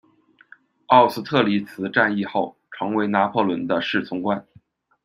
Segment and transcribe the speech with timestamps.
[0.87, 4.43] 奥斯特里茨战役后，成为拿破仑的侍从官。